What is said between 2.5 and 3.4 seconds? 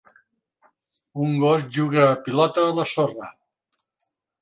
a la sorra.